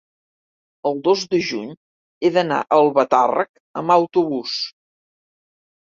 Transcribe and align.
el 0.89 0.97
dos 1.07 1.25
de 1.33 1.41
juny 1.51 1.69
he 2.29 2.33
d'anar 2.39 2.59
a 2.65 2.81
Albatàrrec 2.81 3.53
amb 3.83 3.97
autobús. 4.01 4.61